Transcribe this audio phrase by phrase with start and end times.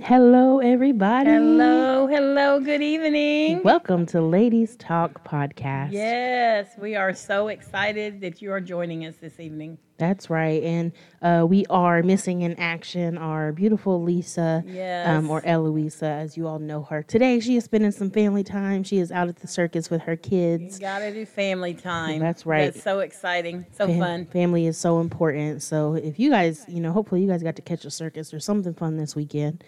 [0.00, 1.30] Hello, everybody.
[1.30, 3.62] Hello, hello, good evening.
[3.64, 5.92] Welcome to Ladies Talk Podcast.
[5.92, 9.78] Yes, we are so excited that you are joining us this evening.
[9.98, 10.62] That's right.
[10.62, 15.08] And uh, we are missing in action our beautiful Lisa, Yes.
[15.08, 17.02] um, or Eloisa, as you all know her.
[17.02, 18.82] Today, she is spending some family time.
[18.82, 20.74] She is out at the circus with her kids.
[20.78, 22.20] You gotta do family time.
[22.20, 22.72] That's right.
[22.74, 24.26] That's so exciting, so Fam- fun.
[24.26, 25.62] Family is so important.
[25.62, 28.40] So if you guys, you know, hopefully you guys got to catch a circus or
[28.40, 29.64] something fun this weekend.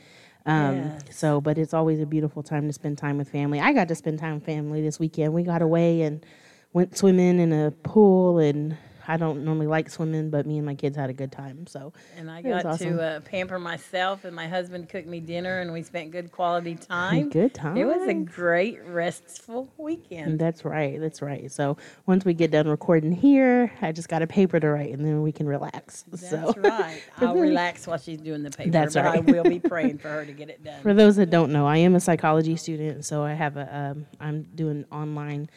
[0.46, 1.02] Um, Yes.
[1.16, 3.60] So, but it's always a beautiful time to spend time with family.
[3.60, 5.32] I got to spend time with family this weekend.
[5.34, 6.24] We got away and
[6.72, 8.76] went swimming in a pool, and
[9.08, 11.66] I don't normally like swimming, but me and my kids had a good time.
[11.66, 12.98] So, And I got awesome.
[12.98, 16.74] to uh, pamper myself, and my husband cooked me dinner, and we spent good quality
[16.74, 17.30] time.
[17.30, 17.78] good time.
[17.78, 20.38] It was a great, restful weekend.
[20.38, 21.00] That's right.
[21.00, 21.50] That's right.
[21.50, 25.02] So once we get done recording here, I just got a paper to write, and
[25.02, 26.04] then we can relax.
[26.10, 26.52] That's so.
[26.58, 27.02] right.
[27.16, 30.26] I'll relax while she's doing the paper, That's but I will be praying for her
[30.26, 30.82] to get it done.
[30.82, 34.06] For those that don't know, I am a psychology student, so I have a um,
[34.20, 35.48] I'm doing online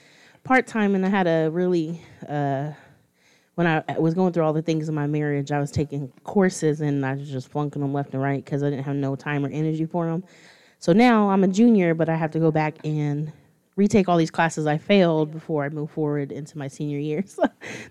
[0.45, 2.71] part time, and I had a really uh,
[3.55, 6.81] when I was going through all the things in my marriage, I was taking courses
[6.81, 9.45] and I was just flunking them left and right because I didn't have no time
[9.45, 10.23] or energy for them.
[10.79, 13.31] So now I'm a junior, but I have to go back and
[13.75, 17.23] retake all these classes I failed before I move forward into my senior year.
[17.31, 17.43] So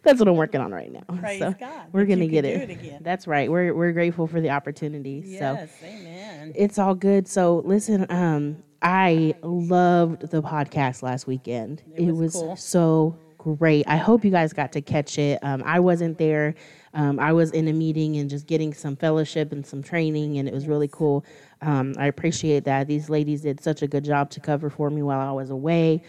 [0.02, 1.02] that's what I'm working on right now.
[1.18, 2.56] Praise so God We're gonna get it.
[2.58, 3.00] do it again.
[3.02, 3.50] That's right.
[3.50, 5.22] We're we're grateful for the opportunity.
[5.22, 6.52] So Yes, amen.
[6.54, 7.28] it's all good.
[7.28, 11.82] So listen, um, I loved the podcast last weekend.
[11.94, 12.56] It, was was, cool.
[12.56, 13.86] so great.
[13.88, 15.38] I hope you guys got to catch it.
[15.42, 16.54] Um, I wasn't there.
[16.94, 20.48] Um, I was in a meeting and just getting some fellowship and some training, and
[20.48, 21.24] it was really cool.
[21.62, 22.86] Um, I appreciate that.
[22.86, 26.02] These ladies did such a good job to cover for me while I was away.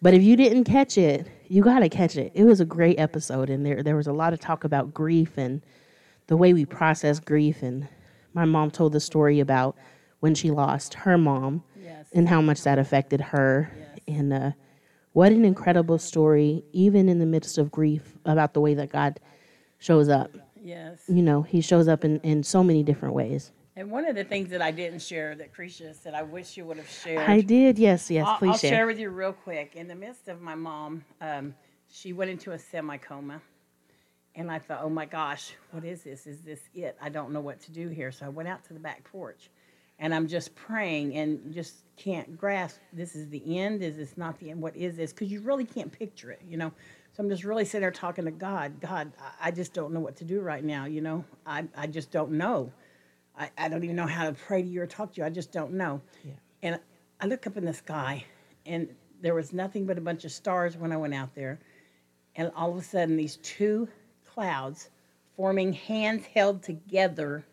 [0.00, 2.32] But if you didn't catch it, you got to catch it.
[2.34, 5.36] It was a great episode, and there there was a lot of talk about grief
[5.38, 5.62] and
[6.26, 7.62] the way we process grief.
[7.62, 7.86] And
[8.34, 9.76] my mom told the story about
[10.20, 12.06] when she lost her mom Yes.
[12.12, 13.70] and how much that affected her.
[13.78, 13.98] Yes.
[14.08, 14.50] And uh,
[15.12, 19.20] what an incredible story, even in the midst of grief, about the way that God
[19.78, 20.30] shows up.
[20.62, 21.02] Yes.
[21.08, 23.52] You know, He shows up in, in so many different ways.
[23.74, 26.64] And one of the things that I didn't share that Krisha said I wish you
[26.66, 27.28] would have shared.
[27.28, 28.70] I did, yes, yes, I'll, please I'll share.
[28.70, 29.76] share with you real quick.
[29.76, 31.54] In the midst of my mom, um,
[31.90, 33.40] she went into a semi coma.
[34.34, 36.26] And I thought, oh my gosh, what is this?
[36.26, 36.96] Is this it?
[37.02, 38.10] I don't know what to do here.
[38.10, 39.50] So I went out to the back porch
[39.98, 43.82] and I'm just praying and just can't grasp this is the end.
[43.82, 44.60] Is this not the end?
[44.60, 45.12] What is this?
[45.12, 46.72] Because you really can't picture it, you know?
[47.12, 48.80] So I'm just really sitting there talking to God.
[48.80, 51.24] God, I- just don't know what to do right now, you know?
[51.46, 52.72] I, I just don't know.
[53.38, 55.26] I, I don't even know how to pray to you or talk to you.
[55.26, 56.00] I just don't know.
[56.62, 56.78] And
[57.20, 58.24] I look up in the sky,
[58.66, 58.88] and
[59.20, 61.58] there was nothing but a bunch of stars when I went out there.
[62.36, 63.88] And all of a sudden, these two
[64.26, 64.90] clouds
[65.36, 67.44] forming hands held together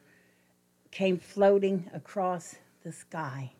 [0.91, 3.51] came floating across the sky.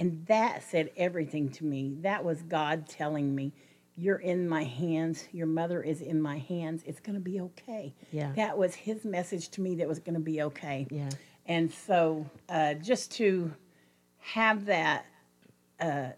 [0.00, 1.96] And that said everything to me.
[2.00, 3.52] That was God telling me,
[3.96, 5.28] You're in my hands.
[5.32, 6.82] Your mother is in my hands.
[6.86, 7.94] It's going to be okay.
[8.12, 8.32] Yeah.
[8.34, 10.86] That was his message to me that was going to be okay.
[10.90, 11.10] Yeah.
[11.46, 13.52] And so uh, just to
[14.18, 15.06] have that
[15.80, 16.10] uh,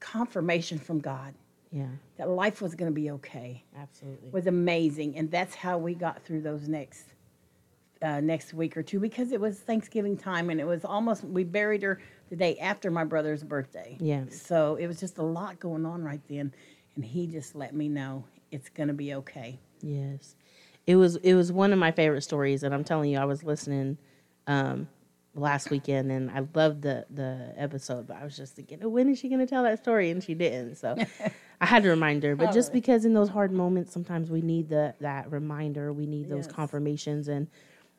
[0.00, 1.34] confirmation from God
[1.72, 1.86] Yeah,
[2.16, 4.30] that life was going to be okay absolutely.
[4.30, 5.16] was amazing.
[5.16, 7.06] And that's how we got through those next
[8.02, 11.44] uh, next week or two because it was Thanksgiving time and it was almost we
[11.44, 12.00] buried her
[12.30, 13.96] the day after my brother's birthday.
[14.00, 14.24] Yeah.
[14.30, 16.52] So it was just a lot going on right then,
[16.96, 19.58] and he just let me know it's going to be okay.
[19.82, 20.34] Yes,
[20.86, 21.16] it was.
[21.16, 23.96] It was one of my favorite stories, and I'm telling you, I was listening
[24.46, 24.88] um,
[25.34, 28.06] last weekend, and I loved the the episode.
[28.06, 30.10] But I was just thinking, "Oh, when is she going to tell that story?
[30.10, 30.76] And she didn't.
[30.76, 30.96] So
[31.60, 32.34] I had to remind her.
[32.36, 35.92] But just because in those hard moments, sometimes we need the that reminder.
[35.92, 36.54] We need those Yes.
[36.54, 37.48] confirmations, and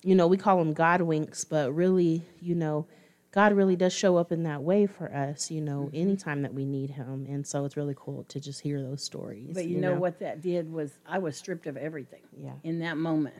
[0.03, 2.87] you know, we call them God winks, but really, you know.
[3.31, 5.95] God really does show up in that way for us, you know, Mm-hmm.
[5.95, 9.51] anytime that we need Him, and so it's really cool to just hear those stories.
[9.53, 12.23] But you, know, what that did was I was stripped of everything.
[12.35, 12.53] Yeah.
[12.63, 13.35] In that moment,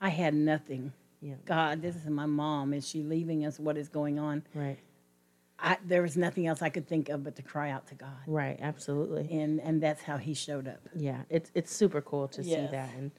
[0.00, 0.94] I had nothing.
[1.20, 1.34] Yeah.
[1.44, 2.72] God, this is my mom.
[2.72, 3.60] Is she leaving us?
[3.60, 4.44] What is going on?
[4.54, 4.78] Right,
[5.58, 8.16] I, there was nothing else I could think of but to cry out to God.
[8.26, 9.28] right, absolutely.
[9.30, 10.88] And and that's how He showed up.
[10.96, 13.10] Yeah, it's it's super cool to see that and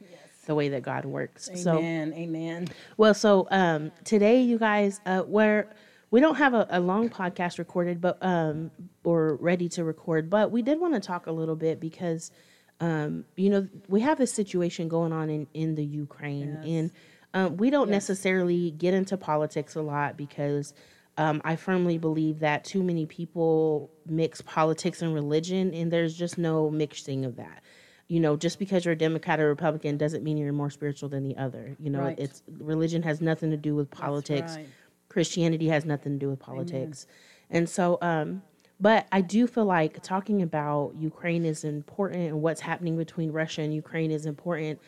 [0.50, 1.48] the way that God works.
[1.54, 2.12] So Amen.
[2.16, 2.68] Amen.
[2.98, 5.70] well, so um, today, you guys, uh, where
[6.10, 8.72] we don't have a, a long podcast recorded, but um,
[9.04, 12.32] or ready to record, but we did want to talk a little bit because
[12.80, 16.66] um, you know we have this situation going on in in the Ukraine, Yes.
[16.66, 16.92] and
[17.36, 20.74] um, we don't necessarily get into politics a lot because.
[21.18, 26.38] Um, I firmly believe that too many people mix politics and religion, and there's just
[26.38, 27.62] no mixing of that.
[28.10, 31.24] You know, just because you're a Democrat or Republican doesn't mean you're more spiritual than
[31.24, 31.76] the other.
[31.80, 32.20] You know, Right.
[32.20, 34.58] it's religion has nothing to do with politics.
[34.58, 34.68] right.
[35.10, 37.08] Christianity has nothing to do with politics.
[37.50, 38.42] And so, um,
[38.80, 43.62] but I do feel like talking about Ukraine is important and what's happening between Russia
[43.62, 44.80] and Ukraine is important.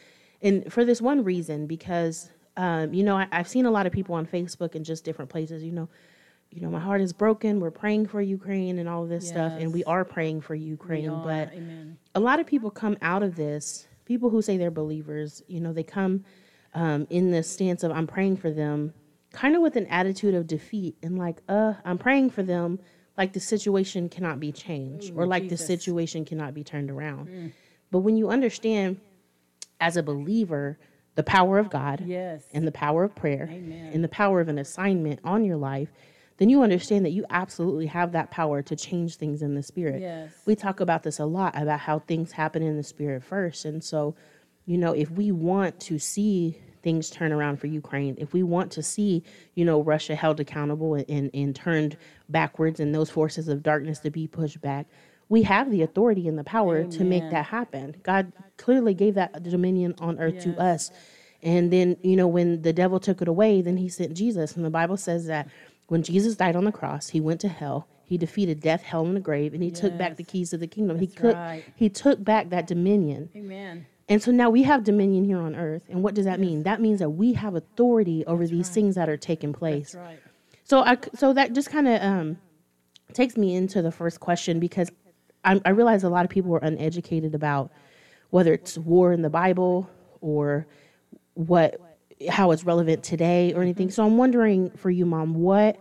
[0.42, 3.92] And for this one reason, because, um, you know, I, I've seen a lot of
[3.92, 5.90] people on Facebook and just different places, you know,
[6.52, 7.60] you know, my heart is broken.
[7.60, 9.54] We're praying for Ukraine and all of this stuff.
[9.58, 11.10] And we are praying for Ukraine.
[11.24, 11.98] But Amen.
[12.14, 15.72] a lot of people come out of this, people who say they're believers, you know,
[15.72, 16.26] they come
[16.74, 18.94] um, in this stance of I'm praying for them,
[19.32, 22.80] kind of with an attitude of defeat and like, uh, I'm praying for them,
[23.18, 27.54] like the situation cannot be changed or like the situation cannot be turned around.
[27.92, 29.00] But when you understand
[29.80, 30.78] as a believer
[31.16, 32.44] the power of God Yes.
[32.54, 33.92] and the power of prayer Amen.
[33.94, 35.90] and the power of an assignment on your life,
[36.42, 40.02] then you understand that you absolutely have that power to change things in the spirit.
[40.02, 40.32] Yes.
[40.48, 43.64] We talk about this a lot about how things happen in the spirit first.
[43.64, 44.16] And so,
[44.66, 48.72] you know, if we want to see things turn around for Ukraine, if we want
[48.72, 49.24] to see,
[49.54, 51.96] you know, Russia held accountable and, and, and turned
[52.28, 54.88] backwards and those forces of darkness to be pushed back,
[55.30, 57.96] we have the authority and the power to make that happen.
[58.02, 60.90] God clearly gave that dominion on earth to us.
[61.44, 64.56] And then, you know, when the devil took it away, then he sent Jesus.
[64.56, 65.48] And the Bible says that
[65.92, 67.86] when Jesus died on the cross, he went to hell.
[68.06, 70.68] He defeated death, hell, and the grave, and he took back the keys of the
[70.68, 70.98] kingdom.
[70.98, 71.66] he That's could, right.
[71.76, 73.30] he took back that dominion.
[73.36, 73.86] Amen.
[74.08, 75.84] And so now we have dominion here on earth.
[75.90, 76.64] And what does that mean?
[76.64, 79.92] That means that we have authority over these things that are taking place.
[79.92, 80.20] That's right.
[80.64, 82.38] So I so that just kind of um,
[83.12, 84.90] takes me into the first question because
[85.44, 87.70] I, I realize a lot of people are uneducated about
[88.30, 89.90] whether it's war in the Bible
[90.22, 90.68] or
[91.34, 91.82] what
[92.30, 93.90] how it's relevant today or anything.
[93.92, 95.78] So I'm wondering for you, Mom, what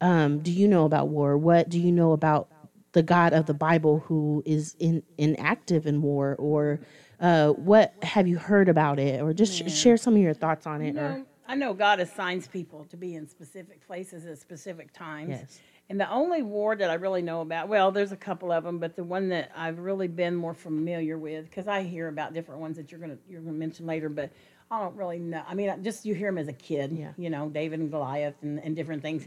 [0.00, 1.36] um, do you know about war?
[1.36, 2.48] What do you know about
[2.92, 6.80] the God of the Bible who is in inactive in war, or
[7.20, 10.66] uh, what have you heard about it, or just sh- share some of your thoughts
[10.66, 10.96] on it?
[10.96, 15.30] or No, I know God assigns people to be in specific places at specific times.
[15.30, 15.60] Yes.
[15.88, 18.78] And the only war that I really know about, well, there's a couple of them,
[18.78, 22.60] but the one that I've really been more familiar with, because I hear about different
[22.60, 24.30] ones that you're gonna you're gonna mention later, but
[24.70, 25.42] I don't really know.
[25.48, 27.12] I mean, just you hear them as a kid, Yeah.
[27.16, 29.26] you know, David and Goliath and, and different things.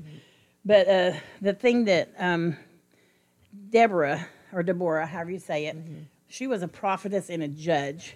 [0.63, 2.55] But uh, the thing that um,
[3.69, 5.75] Deborah or Deborah, however you say it,
[6.29, 8.15] she was a prophetess and a judge,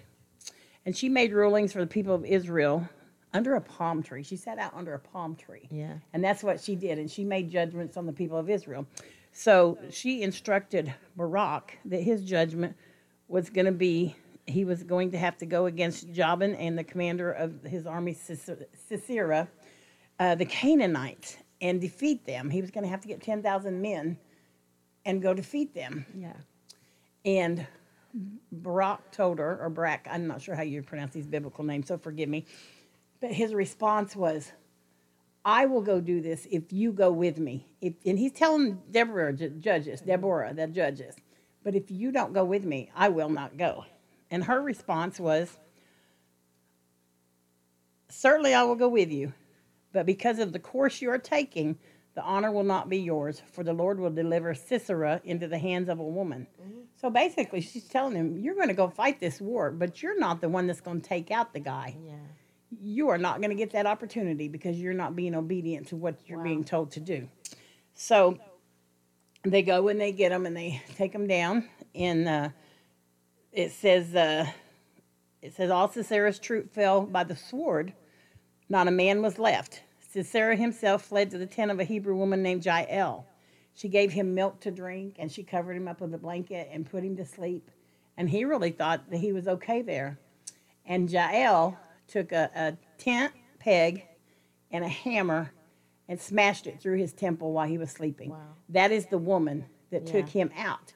[0.86, 2.88] and she made rulings for the people of Israel
[3.34, 4.22] under a palm tree.
[4.22, 5.68] She sat out under a palm tree.
[5.70, 5.94] Yeah.
[6.14, 6.98] And that's what she did.
[6.98, 8.86] And she made judgments on the people of Israel.
[9.32, 12.74] So she instructed Barak that his judgment
[13.28, 14.16] was going to be,
[14.48, 18.14] he was going to have to go against Jabin and the commander of his army,
[18.14, 19.48] Sisera,
[20.18, 22.50] uh, the Canaanites, and defeat them.
[22.50, 24.18] He was going to have to get 10,000 men
[25.04, 26.06] and go defeat them.
[26.16, 26.32] yeah,
[27.24, 27.66] And
[28.52, 31.98] Barak told her, or Barak, I'm not sure how you pronounce these biblical names, so
[31.98, 32.46] forgive me.
[33.20, 34.52] But his response was,
[35.44, 37.66] I will go do this if you go with me.
[37.80, 41.16] If, and he's telling Deborah, judges, Deborah, the judges,
[41.64, 43.84] but if you don't go with me, I will not go.
[44.30, 45.56] And her response was,
[48.10, 49.32] Certainly I will go with you,
[49.92, 51.78] but because of the course you are taking,
[52.14, 55.88] the honor will not be yours, for the Lord will deliver Sisera into the hands
[55.88, 56.46] of a woman.
[57.00, 60.40] So basically, she's telling him, You're going to go fight this war, but you're not
[60.40, 61.96] the one that's going to take out the guy.
[62.04, 62.14] yeah,
[62.80, 66.16] You are not going to get that opportunity because you're not being obedient to what
[66.26, 67.28] you're being told to do.
[67.94, 68.38] So
[69.44, 71.68] they go and they get him and they take him down.
[71.94, 72.48] And uh,
[73.52, 74.46] it says, uh,
[75.42, 77.92] it says, all Sisera's troop fell by the sword.
[78.68, 79.82] Not a man was left.
[80.10, 83.26] Sisera himself fled to the tent of a Hebrew woman named Jael.
[83.74, 86.90] She gave him milk to drink and she covered him up with a blanket and
[86.90, 87.70] put him to sleep.
[88.16, 90.18] And he really thought that he was okay there.
[90.84, 91.78] And Jael
[92.08, 94.06] took a, a tent peg
[94.70, 95.52] and a hammer
[96.08, 98.30] and smashed it through his temple while he was sleeping.
[98.30, 98.38] Wow.
[98.70, 100.92] That is the woman that took him out.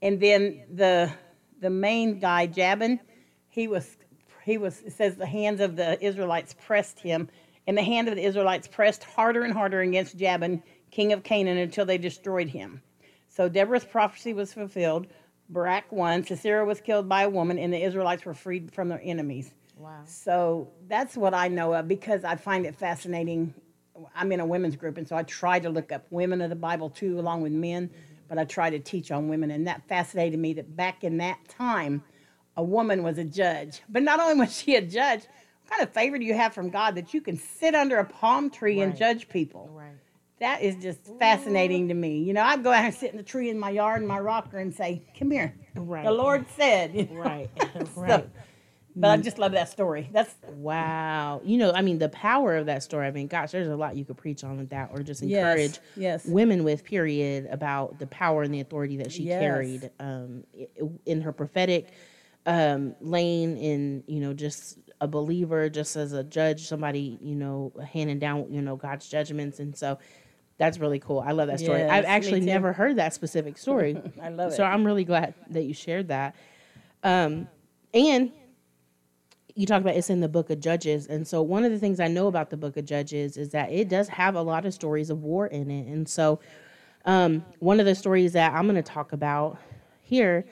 [0.00, 1.12] And then the
[1.60, 3.00] the main guy, Jabin,
[3.48, 3.96] he was
[4.44, 7.28] he was it says the hands of the Israelites pressed him,
[7.66, 11.58] and the hand of the Israelites pressed harder and harder against Jabin, king of Canaan,
[11.58, 12.82] until they destroyed him.
[13.28, 15.06] So Deborah's prophecy was fulfilled.
[15.48, 16.24] Barak won.
[16.24, 19.52] Sisera was killed by a woman, and the Israelites were freed from their enemies.
[19.76, 23.52] wow, So that's what I know of because I find it fascinating.
[24.14, 26.56] I'm in a women's group, and so I try to look up women of the
[26.56, 27.90] Bible too, along with men,
[28.28, 29.50] but I try to teach on women.
[29.50, 32.02] And that fascinated me that back in that time,
[32.56, 33.82] a woman was a judge.
[33.88, 36.70] But not only was she a judge, what kind of favor do you have from
[36.70, 39.70] God that you can sit under a palm tree and judge people?
[39.72, 39.92] right,
[40.40, 42.18] That is just fascinating to me.
[42.18, 44.18] You know, I'd go out and sit in the tree in my yard in my
[44.20, 45.54] rocker and say, Come here.
[45.74, 46.04] Right.
[46.04, 46.94] The Lord said.
[46.94, 47.20] you know?
[47.20, 48.30] right, So, right.
[48.96, 50.08] But I just love that story.
[50.12, 51.40] That's Wow.
[51.44, 53.06] You know, I mean, the power of that story.
[53.06, 55.80] I mean, gosh, there's a lot you could preach on with that or just encourage
[55.96, 56.24] yes.
[56.26, 59.40] women with, period, about the power and the authority that she Yes.
[59.40, 60.44] carried um,
[61.06, 61.88] in her prophetic
[62.46, 67.72] um, lane, in, you know, just a believer, just as a judge, somebody, you know,
[67.92, 69.58] handing down, you know, God's judgments.
[69.58, 69.98] And so
[70.56, 71.20] that's really cool.
[71.20, 71.80] I love that story.
[71.80, 73.96] Yes, I've actually never heard that specific story.
[74.22, 74.56] I love it.
[74.56, 74.64] So.
[74.64, 76.36] I'm really glad that you shared that.
[77.02, 77.48] Um,
[77.92, 78.32] and
[79.54, 81.06] you talk about it's in the book of Judges.
[81.06, 83.70] And so one of the things I know about the book of Judges is that
[83.70, 85.86] it does have a lot of stories of war in it.
[85.86, 86.40] And so
[87.04, 89.58] um, one of the stories that I'm going to talk about
[90.02, 90.44] here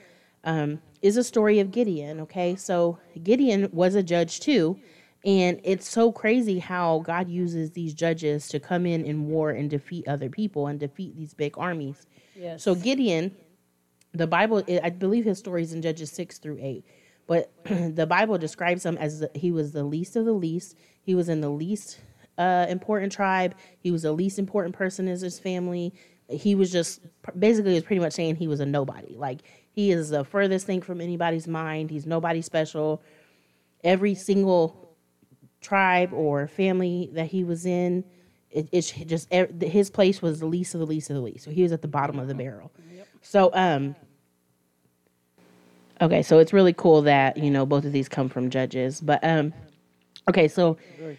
[0.45, 2.21] um, is a story of Gideon.
[2.21, 2.55] Okay.
[2.55, 4.79] So Gideon was a judge too.
[5.25, 9.69] And it's so crazy how God uses these judges to come in in war and
[9.69, 12.07] defeat other people and defeat these big armies.
[12.35, 12.61] Yes.
[12.61, 13.33] So Gideon,
[14.13, 16.85] the Bible, I believe his story is in Judges six through eight,
[17.27, 20.77] but the Bible describes him as the, he was the least of the least.
[21.01, 21.99] He was in the least
[22.37, 23.55] uh, important tribe.
[23.79, 25.93] He was the least important person in his family.
[26.29, 27.01] He was just
[27.37, 29.15] basically was pretty much saying he was a nobody.
[29.15, 31.91] Like he is the furthest thing from anybody's mind.
[31.91, 33.01] He's nobody special.
[33.83, 34.95] Every single
[35.61, 38.03] tribe or family that he was in,
[38.51, 41.43] it, it's just his place was the least of the least of the least.
[41.43, 42.71] So he was at the bottom of the barrel.
[43.21, 43.95] So um
[46.03, 49.23] okay, so it's really cool that, you know, both of these come from judges, but
[49.23, 49.53] um
[50.29, 50.77] okay, so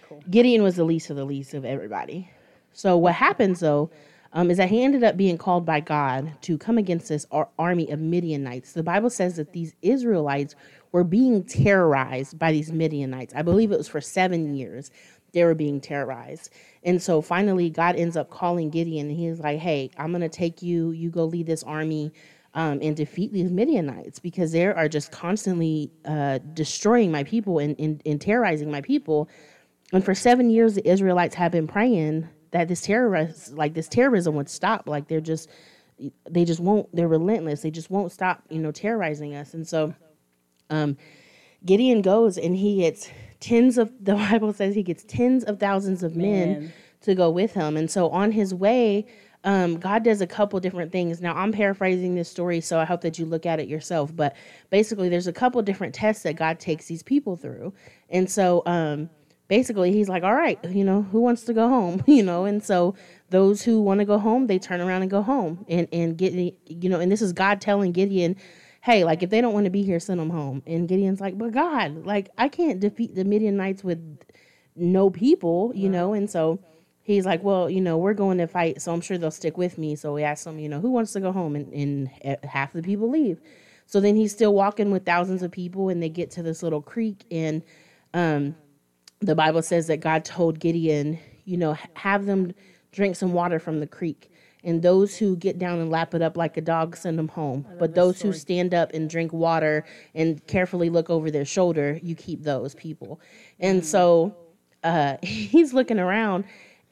[0.08, 0.22] cool.
[0.30, 2.30] Gideon was the least of the least of everybody.
[2.72, 3.90] So what happens though
[4.32, 7.48] um, is that he ended up being called by God to come against this ar-
[7.56, 8.72] army of Midianites.
[8.72, 10.56] The Bible says that these Israelites
[10.90, 13.32] were being terrorized by these Midianites.
[13.34, 14.90] I believe it was for seven years
[15.32, 16.50] they were being terrorized.
[16.84, 20.62] And so finally, God ends up calling Gideon, and he's like, "Hey, I'm gonna take
[20.62, 20.92] you.
[20.92, 22.12] You go lead this army."
[22.56, 27.74] Um, and defeat these Midianites because they are just constantly uh, destroying my people and,
[27.80, 29.28] and, and terrorizing my people.
[29.92, 34.36] And for seven years, the Israelites have been praying that this terrorist, like this terrorism,
[34.36, 34.88] would stop.
[34.88, 35.50] Like they're just,
[36.30, 36.88] they just won't.
[36.94, 37.62] They're relentless.
[37.62, 39.54] They just won't stop, you know, terrorizing us.
[39.54, 39.94] And so,
[40.70, 40.96] um,
[41.64, 43.92] Gideon goes and he gets tens of.
[44.00, 46.72] The Bible says he gets tens of thousands of men Man.
[47.02, 47.76] to go with him.
[47.76, 49.06] And so on his way,
[49.44, 51.20] um, God does a couple different things.
[51.20, 54.14] Now I'm paraphrasing this story, so I hope that you look at it yourself.
[54.14, 54.34] But
[54.70, 57.74] basically, there's a couple different tests that God takes these people through,
[58.08, 59.10] and so um,
[59.48, 62.62] basically, He's like, "All right, you know, who wants to go home?" You know, and
[62.62, 62.94] so
[63.30, 66.32] those who want to go home, they turn around and go home, and and get
[66.32, 68.36] you know, and this is God telling Gideon.
[68.80, 70.62] Hey, like if they don't want to be here, send them home.
[70.66, 74.18] And Gideon's like, but God, like I can't defeat the Midianites with
[74.76, 76.58] no people, you know, and so
[77.04, 79.78] he's like, well, you know, we're going to fight, so I'm sure they'll stick with
[79.78, 79.94] me.
[79.94, 82.10] So we asked him, you know, who wants to go home, and, and
[82.44, 83.40] half the people leave.
[83.86, 86.82] So then he's still walking with thousands of people, and they get to this little
[86.82, 87.62] creek, and
[88.14, 88.56] um,
[89.20, 92.52] the Bible says that God told Gideon, you know, have them
[92.92, 94.30] drink some water from the creek.
[94.62, 97.66] And those who get down and lap it up like a dog, send them home.
[97.78, 99.84] But those who stand up and drink water
[100.14, 103.20] and carefully look over their shoulder, you keep those people.
[103.60, 104.34] And so
[104.82, 106.44] uh, he's looking around,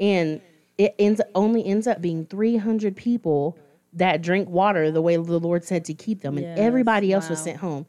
[0.03, 0.43] and
[0.77, 3.57] it ends only ends up being 300 people
[3.95, 7.31] that drink water the way the Lord said to keep them, and Yes, everybody else
[7.31, 7.87] was sent home.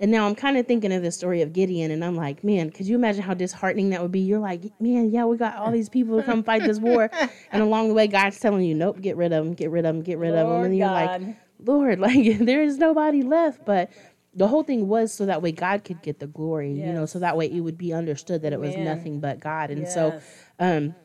[0.00, 2.70] And now I'm kind of thinking of the story of Gideon, and I'm like, man,
[2.70, 4.20] could you imagine how disheartening that would be?
[4.20, 7.10] You're like, man, yeah, we got all these people to come fight this war,
[7.52, 9.94] and along the way, God's telling you, nope, get rid of them, get rid of
[9.94, 11.22] them, get rid of them, and you're God.
[11.22, 13.64] like, Lord, like there is nobody left.
[13.64, 13.90] But
[14.34, 17.20] the whole thing was so that way God could get the glory, you know, so
[17.20, 18.84] that way it would be understood that it was Amen.
[18.84, 19.70] nothing but God.
[19.70, 20.20] And so
[20.58, 20.96] um,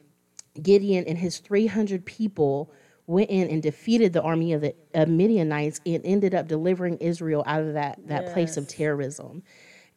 [0.62, 2.72] Gideon and his 300 people
[3.08, 7.44] went in and defeated the army of the of Midianites and ended up delivering Israel
[7.48, 9.44] out of that that place of terrorism.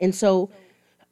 [0.01, 0.51] And so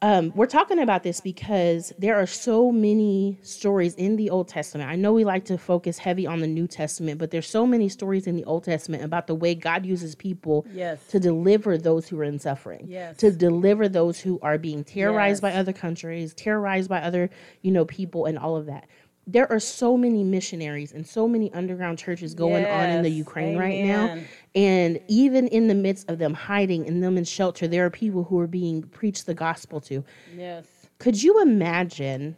[0.03, 4.89] um, we're talking about this because there are so many stories in the Old Testament.
[4.89, 7.87] I know we like to focus heavy on the New Testament, but there's so many
[7.87, 11.05] stories in the Old Testament about the way God uses people Yes.
[11.09, 13.17] to deliver those who are in suffering, Yes.
[13.17, 17.29] to deliver those who are being terrorized by other countries, terrorized by other,
[17.61, 18.87] you know, people and all of that.
[19.27, 23.17] There are so many missionaries and so many underground churches going on in the Yes.
[23.17, 24.17] Ukraine right now.
[24.55, 28.23] And even in the midst of them hiding and them in shelter, there are people
[28.23, 30.03] who are being preached the gospel to.
[30.35, 30.65] Yes.
[30.97, 32.35] Could you imagine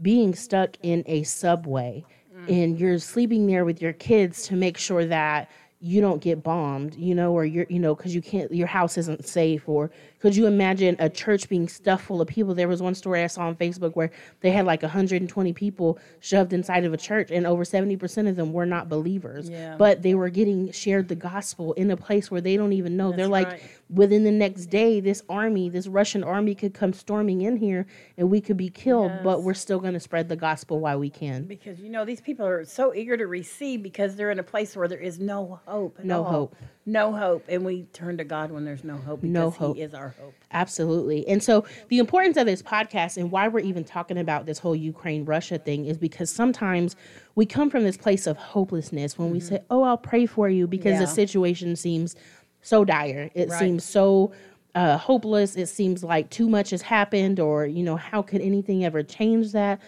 [0.00, 2.48] being stuck in a subway mm.
[2.48, 6.94] and you're sleeping there with your kids to make sure that you don't get bombed,
[6.94, 10.36] you know, or you're, you know, because you can't, your house isn't safe, or Could
[10.36, 12.54] you imagine a church being stuffed full of people?
[12.54, 14.10] There was one story I saw on Facebook where
[14.40, 18.52] they had like 120 people shoved inside of a church, and over 70% of them
[18.52, 19.48] were not believers.
[19.48, 19.76] Yeah.
[19.78, 23.12] But they were getting shared the gospel in a place where they don't even know.
[23.12, 23.62] They're like, right.
[23.88, 27.86] within the next day, this army, this Russian army could come storming in here
[28.18, 29.20] and we could be killed, yes.
[29.24, 31.44] but we're still going to spread the gospel while we can.
[31.44, 34.76] Because you know these people are so eager to receive because they're in a place
[34.76, 35.98] where there is no hope.
[36.04, 36.56] No hope.
[36.90, 39.20] No hope, and we turn to God when there's no hope.
[39.20, 39.76] Because No hope.
[39.76, 40.34] He is our hope.
[40.52, 41.26] Absolutely.
[41.28, 44.74] And so the importance of this podcast and why we're even talking about this whole
[44.74, 46.96] Ukraine Russia thing is because sometimes
[47.36, 50.66] we come from this place of hopelessness when we say, "Oh, I'll pray for you"
[50.66, 51.14] because the Mm-hmm.
[51.14, 52.16] Situation seems
[52.62, 53.30] so dire.
[53.34, 53.58] It Right.
[53.58, 54.32] seems so
[54.74, 55.56] uh, hopeless.
[55.56, 59.52] It seems like too much has happened, or you know, how could anything ever change
[59.52, 59.80] that?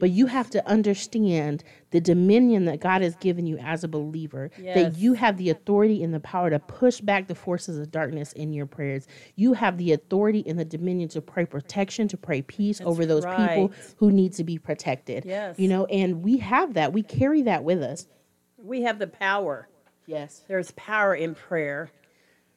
[0.00, 4.50] But you have to understand the dominion that God has given you as a believer,
[4.58, 8.32] that you have the authority and the power to push back the forces of darkness
[8.32, 9.06] in your prayers.
[9.36, 13.24] You have the authority and the dominion to pray protection, to pray peace over those
[13.24, 15.24] people who need to be protected.
[15.24, 15.58] Yes.
[15.58, 16.92] You know, and we have that.
[16.92, 18.08] We carry that with us.
[18.56, 19.68] We have the power.
[20.06, 20.42] Yes.
[20.48, 21.90] There's power in prayer.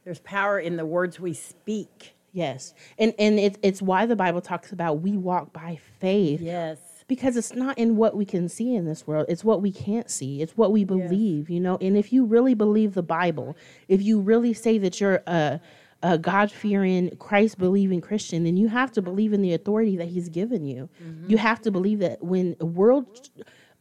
[0.06, 2.16] There's power in the words we speak.
[2.32, 2.74] Yes.
[2.98, 6.42] And and it, it's why the Bible talks about we walk by faith.
[6.42, 6.80] Yes.
[7.08, 9.26] Because it's not in what we can see in this world.
[9.30, 10.42] It's what we can't see.
[10.42, 11.78] It's what we believe you know?
[11.82, 13.56] And if you really believe the bible
[13.88, 15.60] if you really say that you're a,
[16.02, 20.66] a god-fearing christ-believing christian then you have to believe in the authority that he's given
[20.66, 20.90] you.
[21.04, 21.30] Mm-hmm.
[21.30, 23.30] You have to believe that when a world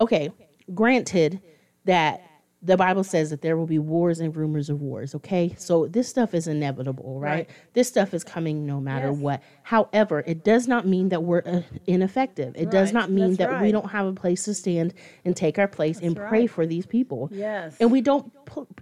[0.01, 0.31] okay
[0.75, 1.41] granted
[1.85, 2.23] that
[2.63, 6.09] the bible says that there will be wars and rumors of wars okay so this
[6.09, 7.51] stuff is inevitable right, Right.
[7.73, 9.17] this stuff is coming no matter Yes.
[9.19, 13.51] what however it does not mean that we're uh, ineffective it does not mean That's
[13.51, 16.67] that we don't have a place to stand and take our place and pray for
[16.67, 17.29] these people.
[17.33, 17.77] Yes.
[17.81, 18.33] And we don't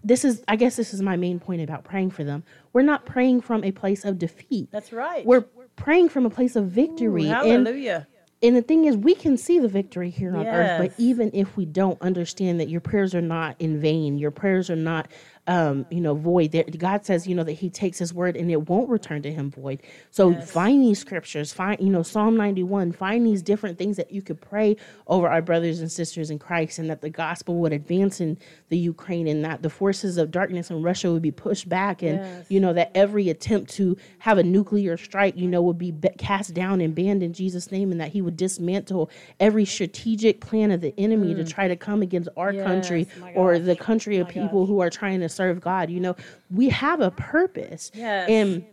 [0.04, 2.42] this is I guess this is my main point about praying for them.
[2.72, 4.68] We're not praying from a place of defeat.
[4.70, 5.24] That's right.
[5.24, 5.42] We're
[5.76, 7.22] praying from a place of victory.
[7.26, 8.06] and Hallelujah.
[8.08, 8.09] and
[8.56, 11.66] the thing is, we can see the victory here on earth, but even if we
[11.66, 15.10] don't understand that your prayers are not in vain, your prayers are not,
[15.46, 16.52] um, you know, void.
[16.52, 19.32] That God says, you know, that He takes His word and it won't return to
[19.32, 19.82] Him void.
[20.10, 24.22] So find these scriptures, find, you know, Psalm ninety-one, find these different things that you
[24.22, 28.20] could pray over our brothers and sisters in Christ, and that the gospel would advance
[28.20, 32.02] in the Ukraine, and that the forces of darkness in Russia would be pushed back,
[32.02, 32.46] and Yes.
[32.48, 36.54] you know that every attempt to have a nuclear strike, you know, would be cast
[36.54, 40.80] down and banned in Jesus' name, and that He would dismantle every strategic plan of
[40.80, 43.08] the enemy to try to come against our country Mm.
[43.08, 44.68] Yes, my or the country of My people gosh.
[44.68, 45.90] who are trying to serve God.
[45.90, 46.16] You know,
[46.50, 48.28] we have a purpose, Yes.
[48.28, 48.64] and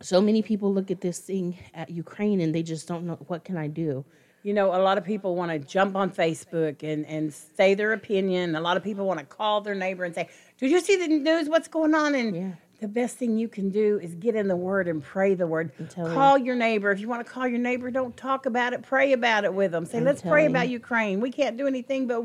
[0.00, 3.44] so many people look at this thing at Ukraine and they just don't know what
[3.44, 4.04] can I do.
[4.44, 7.92] You know, a lot of people want to jump on Facebook and, and say their
[7.92, 8.54] opinion.
[8.54, 11.08] A lot of people want to call their neighbor and say, Did you see the
[11.08, 11.48] news?
[11.48, 12.14] What's going on?
[12.14, 12.50] And Yeah.
[12.80, 15.72] the best thing you can do is get in the word and pray the word.
[15.90, 16.14] tell you.
[16.14, 16.92] Call your neighbor.
[16.92, 18.82] If you want to call your neighbor, don't talk about it.
[18.82, 19.84] Pray about it with them.
[19.84, 20.68] Say, Let's pray telling about.
[20.68, 21.20] Ukraine.
[21.20, 22.22] We can't do anything, but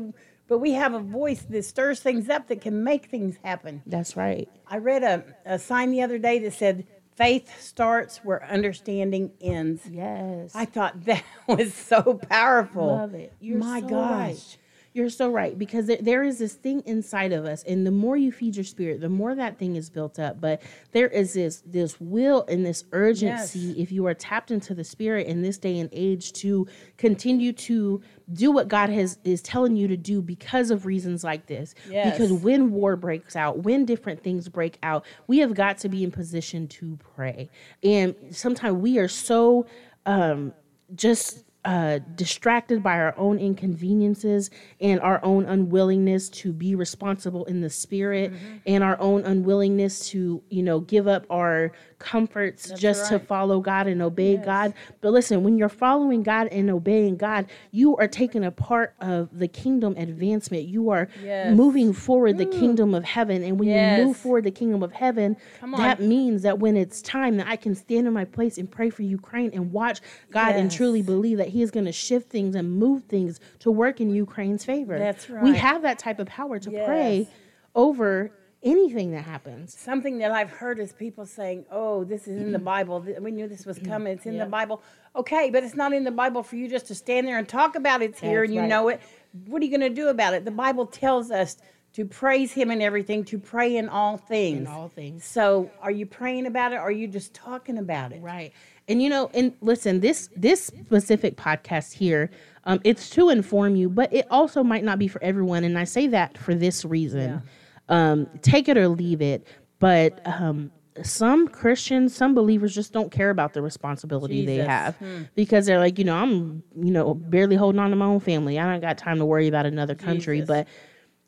[0.48, 3.82] but we have a voice that stirs things up that can make things happen.
[3.86, 4.48] That's right.
[4.66, 9.82] I read a, a sign the other day that said, Faith starts where understanding ends.
[9.88, 10.50] Yes.
[10.54, 12.86] I thought that was so powerful.
[12.88, 13.32] love it.
[13.40, 14.10] You're My so gosh.
[14.10, 14.58] right.
[14.94, 18.16] You're so right because there, there is this thing inside of us, and the more
[18.16, 20.40] you feed your spirit, the more that thing is built up.
[20.40, 23.76] But there is this this will and this urgency Yes.
[23.76, 28.00] if you are tapped into the spirit in this day and age to continue to
[28.32, 31.74] do what God has is telling you to do because of reasons like this.
[31.90, 32.12] Yes.
[32.12, 36.04] Because when war breaks out, when different things break out, we have got to be
[36.04, 37.50] in position to pray.
[37.82, 39.66] And sometimes we are so
[40.06, 40.52] um,
[40.94, 44.50] just uh, distracted by our own inconveniences
[44.80, 48.56] and our own unwillingness to be responsible in the spirit Mm-hmm.
[48.66, 53.86] and our own unwillingness to, you know, give up our comforts just to follow God
[53.86, 54.74] and obey God.
[55.00, 59.30] But listen, when you're following God and obeying God, you are taking a part of
[59.38, 60.64] the kingdom advancement.
[60.64, 61.54] You are Yes.
[61.56, 63.42] moving forward the kingdom of heaven.
[63.42, 65.36] And when you move forward the kingdom of heaven,
[65.78, 68.90] that means that when it's time that I can stand in my place and pray
[68.90, 70.00] for Ukraine and watch
[70.30, 73.70] God and truly believe that He is going to shift things and move things to
[73.70, 74.98] work in Ukraine's favor.
[74.98, 75.40] That's right.
[75.40, 76.84] We have that type of power to Yes.
[76.84, 77.28] pray
[77.76, 78.32] over
[78.64, 79.72] anything that happens.
[79.72, 82.64] Something that I've heard is people saying, "Oh, this is in the mm-hmm.
[82.64, 83.06] Bible.
[83.20, 83.88] We knew this was mm-hmm.
[83.88, 84.14] coming.
[84.14, 84.82] It's in the Bible."
[85.14, 87.76] Okay, but it's not in the Bible for you just to stand there and talk
[87.76, 88.68] about it's here That's and you right.
[88.68, 89.00] know it.
[89.46, 90.44] What are you going to do about it?
[90.44, 91.56] The Bible tells us
[91.92, 94.62] to praise Him in everything, to pray in all things.
[94.62, 95.24] In all things.
[95.24, 96.76] So, are you praying about it?
[96.76, 98.20] or Are you just talking about it?
[98.20, 98.52] Right.
[98.88, 102.30] And you know, and listen, this this specific podcast here,
[102.64, 105.64] um, it's to inform you, but it also might not be for everyone.
[105.64, 107.42] And I say that for this reason.
[107.88, 109.46] Um, take it or leave it.
[109.78, 110.70] But um
[111.02, 114.68] some Christians, some believers just don't care about the responsibility they Jesus.
[114.68, 114.96] have
[115.34, 118.58] because they're like, you know, I'm, you know, barely holding on to my own family.
[118.58, 120.40] I don't got time to worry about another country.
[120.40, 120.48] Jesus.
[120.48, 120.68] But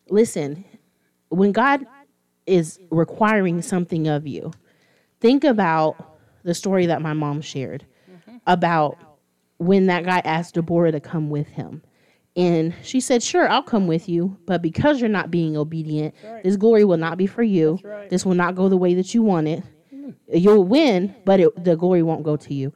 [0.09, 0.64] listen,
[1.31, 1.85] when God
[2.47, 4.53] is requiring something of you,
[5.21, 6.15] think about
[6.46, 7.85] the story that my mom shared
[8.46, 8.96] about
[9.59, 11.82] when that guy asked Deborah to come with him.
[12.37, 16.56] And she said, Sure, I'll come with you, but because you're not being obedient, this
[16.56, 17.78] glory will not be for you.
[17.82, 18.09] right.
[18.11, 19.64] This will not go the way that you want it.
[20.32, 22.72] You'll win, but it, the glory won't go to you.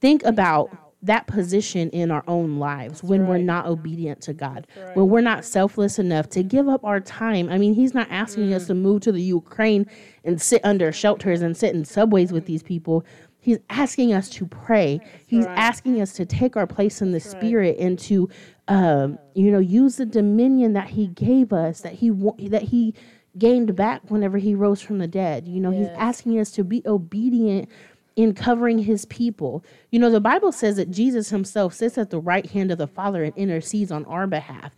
[0.00, 0.70] Think about
[1.02, 5.44] that position in our own lives when we're not obedient to God, when we're not
[5.44, 7.48] selfless enough to give up our time.
[7.48, 8.54] I mean, He's not asking Mm.
[8.54, 9.86] us to move to the Ukraine
[10.24, 13.04] and sit under shelters and sit in subways with these people.
[13.40, 15.00] He's asking us to pray.
[15.26, 15.58] He's right.
[15.58, 18.28] asking us to take our place in the Spirit and to,
[18.68, 22.10] um, you know, use the dominion that He gave us, that He
[22.48, 22.94] that He
[23.36, 25.48] gained back whenever He rose from the dead.
[25.48, 27.68] You know, He's asking us to be obedient
[28.16, 29.64] in covering His people.
[29.90, 32.86] You know, the Bible says that Jesus Himself sits at the right hand of the
[32.86, 34.74] Father and intercedes on our behalf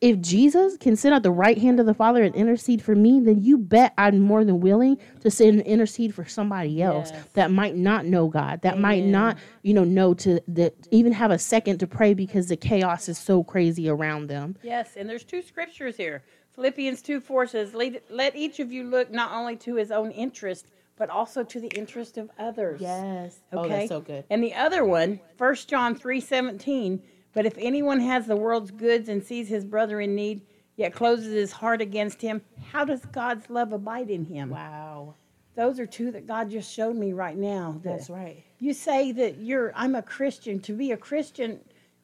[0.00, 3.20] if Jesus can sit at the right hand of the Father and intercede for me,
[3.20, 7.24] then you bet I'm more than willing to sit and intercede for somebody else Yes.
[7.34, 11.30] that might not know God, that might not, you know, know to that even have
[11.30, 14.56] a second to pray because the chaos is so crazy around them.
[14.62, 16.22] Yes, and there's two scriptures here.
[16.54, 20.10] Philippians 2 4 says, "Let let each of you look not only to his own
[20.10, 20.66] interest,
[21.00, 22.78] but also to the interest of others.
[22.78, 23.38] Yes.
[23.54, 23.64] Okay.
[23.64, 24.22] Oh, that's so good.
[24.28, 27.02] And the other one, 1 John three seventeen.
[27.32, 30.42] But if anyone has the world's goods and sees his brother in need,
[30.76, 34.50] yet closes his heart against him, how does God's love abide in him?
[34.50, 35.14] Wow.
[35.54, 37.80] Those are two that God just showed me right now.
[37.82, 38.44] that That's right.
[38.58, 40.60] You say that you're I'm a Christian.
[40.60, 41.60] To be a Christian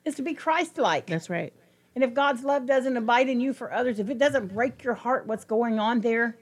[0.06, 1.08] is to be Christ like.
[1.08, 1.52] That's right.
[1.94, 4.94] And if God's love doesn't abide in you for others, if it doesn't break your
[4.94, 6.38] heart what's going on there,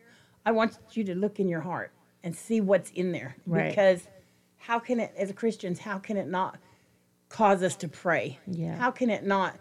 [0.47, 1.91] I want you to look in your heart
[2.25, 3.37] and see what's in there.
[3.47, 3.69] Right.
[3.69, 4.09] Because
[4.57, 6.59] how can it, as Christians, how can it not
[7.29, 8.39] cause us to pray?
[8.47, 8.75] Yeah.
[8.77, 9.57] How can it not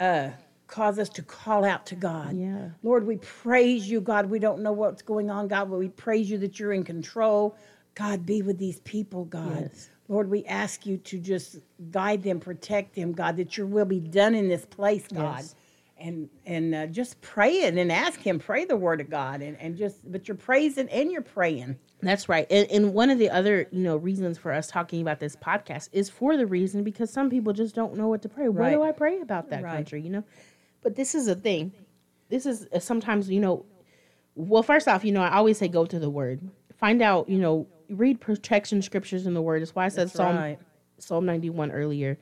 [0.00, 0.30] uh,
[0.66, 2.36] cause us to call out to God?
[2.36, 2.70] Yeah.
[2.82, 4.28] Lord, we praise you, God.
[4.28, 7.56] We don't know what's going on, God, but we praise you that you're in control.
[7.94, 9.70] God, be with these people, God.
[9.72, 9.88] Yes.
[10.08, 11.58] Lord, we ask you to just
[11.90, 15.38] guide them, protect them, God, that your will be done in this place, God.
[15.38, 15.54] Yes.
[16.04, 19.56] And and uh, just pray it and ask Him, pray the Word of God, and,
[19.60, 21.78] and just but you're praising and you're praying.
[22.02, 22.44] That's right.
[22.50, 25.90] And, and one of the other, you know, reasons for us talking about this podcast
[25.92, 28.48] is for the reason because some people just don't know what to pray.
[28.48, 29.76] What do I pray about that Right.
[29.76, 30.24] country, you know?
[30.82, 31.70] But this is a thing.
[32.28, 33.64] This is uh, sometimes, you know,
[34.34, 36.40] well, first off, you know, I always say go to the word.
[36.78, 39.62] Find out, you know, read protection scriptures in the word.
[39.62, 40.58] That's why I said That's Psalm right.
[40.98, 42.18] Psalm 91 earlier.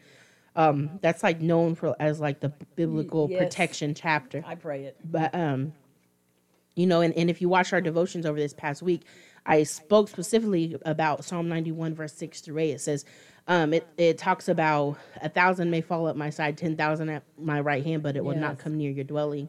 [0.57, 3.41] Um, that's like known for as like the biblical yes.
[3.41, 4.97] protection chapter I pray it.
[5.05, 5.73] but um
[6.75, 9.03] you know and, and if you watch our devotions over this past week
[9.47, 13.05] i spoke specifically about psalm 91 verse 6 through 8 it says
[13.47, 17.23] um it, it talks about a thousand may fall at my side ten thousand at
[17.39, 19.49] my right hand but it will not come near your dwelling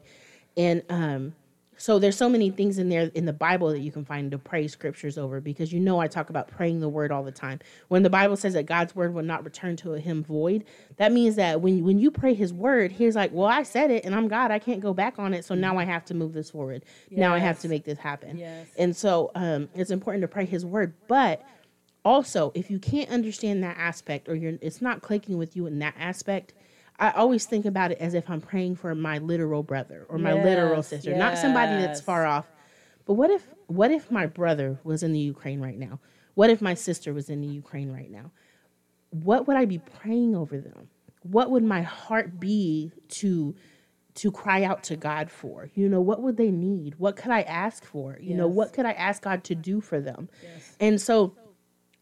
[0.55, 1.33] and um
[1.81, 4.37] so there's so many things in there in the bible that you can find to
[4.37, 7.59] pray scriptures over because you know i talk about praying the word all the time.
[7.87, 10.63] When the bible says that god's word will not return to him void
[10.97, 14.05] that means that when when you pray his word he's like well i said it
[14.05, 14.51] and i'm god.
[14.51, 15.43] I can't go back on it.
[15.43, 16.85] So now i have to move this forward.
[17.09, 18.37] Now i have to make this happen.
[18.37, 18.67] Yes.
[18.77, 20.93] and so um it's important to pray his word.
[21.07, 21.43] But
[22.05, 25.79] also if you can't understand that aspect or you're it's not clicking with you in
[25.79, 26.53] that aspect
[27.01, 30.33] i always think about it as if i'm praying for my literal brother or my
[30.33, 32.47] literal Yes, sister not somebody that's far off.
[33.05, 35.99] But what if what if my brother was in the ukraine right now?
[36.35, 38.31] What if my sister was in the ukraine right now?
[39.09, 40.87] What would i be praying over them?
[41.23, 43.55] What would my heart be to
[44.15, 45.69] to cry out to god for?
[45.73, 46.95] You know what would they need?
[46.99, 48.17] What could i ask for?
[48.21, 50.29] You know what could i ask god to do for them?
[50.79, 51.35] And so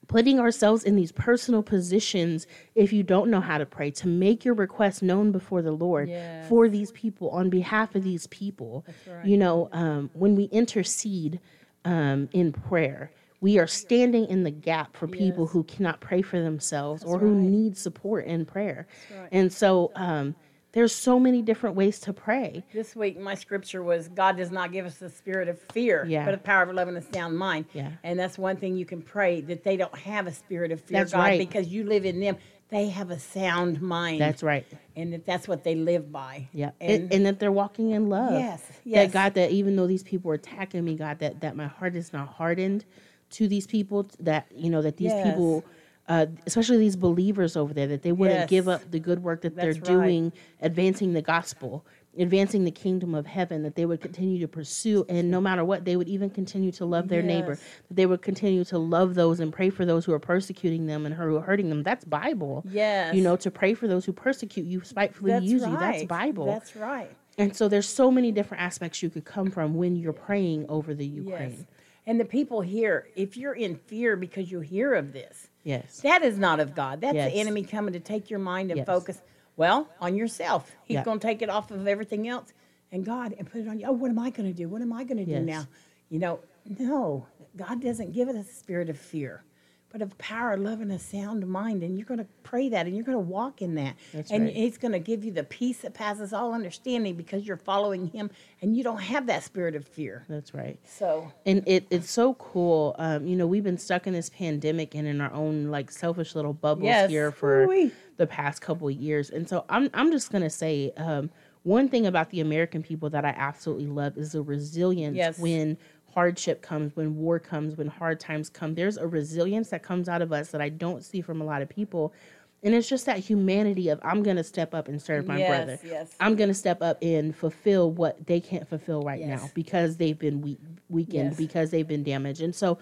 [0.10, 2.46] putting ourselves in these personal positions
[2.76, 6.10] if you don't know how to pray to make your request known before the lord
[6.10, 6.50] Yes.
[6.50, 9.26] for these people on behalf of these people right.
[9.26, 11.40] you know um, when we intercede
[11.86, 15.54] um, in prayer we are standing in the gap for people Yes.
[15.54, 17.44] who cannot pray for themselves or who right.
[17.44, 19.30] need support in prayer right.
[19.32, 20.36] and so um,
[20.72, 24.72] there's so many different ways to pray This week, my scripture was God does not
[24.72, 26.26] give us the spirit of fear, Yeah.
[26.26, 27.66] but a power of love and a sound mind.
[27.74, 27.92] Yeah.
[28.04, 31.00] And that's one thing you can pray that they don't have a spirit of fear,
[31.00, 31.40] That's God, right.
[31.40, 32.38] because you live in them.
[32.70, 34.22] They have a sound mind.
[34.22, 34.64] that's right
[34.96, 36.50] And that that's what they live by.
[36.54, 38.34] Yeah, And, and, and that they're walking in love.
[38.34, 39.12] Yes, That yes.
[39.12, 42.14] God, that even though these people are attacking me, God, that that my heart is
[42.14, 42.86] not hardened
[43.32, 44.08] to these people.
[44.20, 45.28] That you know that these Yes.
[45.32, 45.66] people,
[46.10, 48.50] uh, especially these believers over there, that they wouldn't Yes.
[48.50, 50.04] give up the good work that they're That's right.
[50.04, 51.86] doing, advancing the gospel.
[52.18, 55.86] advancing the kingdom of heaven, that they would continue to pursue, and no matter what,
[55.86, 59.40] they would even continue to love their neighbor, that they would continue to love those
[59.40, 61.84] and pray for those who are persecuting them and who are hurting them.
[61.84, 62.66] That's Bible.
[62.70, 63.14] Yes.
[63.14, 65.72] You know, to pray for those who persecute you, spitefully That's use right.
[65.72, 65.78] you.
[65.78, 66.46] That's Bible.
[66.48, 67.16] That's right.
[67.38, 70.96] and so there's so many different aspects you could come from when you're praying over
[70.96, 71.52] the Ukraine.
[71.52, 71.66] Yes.
[72.08, 76.02] And the people here, if you're in fear because you hear of this, Yes.
[76.02, 77.02] that is not of God.
[77.02, 77.32] That's Yes.
[77.32, 78.86] the enemy coming to take your mind and Yes.
[78.86, 79.22] focus,
[79.58, 80.72] well, on yourself.
[80.86, 81.04] He's Yeah.
[81.04, 82.54] going to take it off of everything else
[82.92, 83.88] and God and put it on you.
[83.88, 84.70] Oh, what am I going to do?
[84.70, 85.40] What am I going to Yes.
[85.42, 85.68] do now?
[86.10, 86.40] You know,
[86.80, 89.44] no, God doesn't give us a spirit of fear,
[89.92, 91.82] but of power, love, and a sound mind.
[91.84, 93.96] And you're going to pray that and you're going to walk in that.
[94.14, 94.54] That's and right.
[94.56, 98.30] He's going to give you the peace that passes all understanding because you're following Him
[98.62, 100.26] and you don't have that spirit of fear.
[100.30, 100.78] That's right.
[100.86, 104.96] So, and it, it's so cool um, you know we've been stuck in this pandemic
[104.96, 107.10] and in our own like selfish little bubbles Yes.
[107.10, 107.92] here for Ooh-wee.
[108.18, 111.30] the past couple of years and so i'm, I'm just going to say um,
[111.64, 115.40] one thing about the american people that i absolutely love is the resilience Yes.
[115.40, 115.78] when
[116.20, 120.22] hardship comes when war comes when hard times come there's a resilience that comes out
[120.22, 122.14] of us that i don't see from a lot of people
[122.62, 125.48] and it's just that humanity of i'm going to step up and serve my Yes,
[125.50, 126.14] brother yes.
[126.20, 130.20] i'm going to step up and fulfill what they can't fulfill right now because they've
[130.20, 131.38] been weak, weakened Yes.
[131.38, 132.42] because they've been damaged.
[132.42, 132.80] And so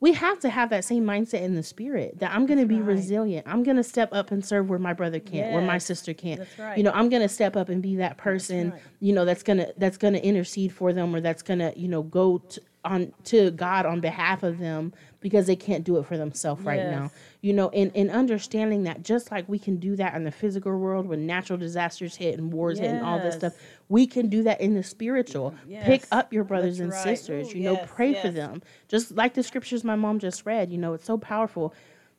[0.00, 2.76] we have to have that same mindset in the spirit that I'm going to be
[2.76, 2.94] right.
[2.94, 3.46] resilient.
[3.48, 6.40] I'm going to step up and serve where my brother can't, where my sister can't.
[6.40, 6.78] That's right.
[6.78, 8.82] You know, I'm going to step up and be that person, right.
[9.00, 11.72] you know, that's going to that's going to intercede for them or that's going to,
[11.76, 15.96] you know, go to, on to God on behalf of them because they can't do
[15.98, 17.10] it for themselves right now.
[17.40, 20.76] You know, and, and understanding that just like we can do that in the physical
[20.76, 23.54] world when natural disasters hit and wars hit and all this stuff,
[23.88, 25.54] we can do that in the spiritual.
[25.68, 27.18] Pick up your brothers That's and right.
[27.18, 28.62] sisters, Ooh, you know, yes, pray for them.
[28.88, 31.74] Just like the scriptures my mom just read, you know, it's so powerful.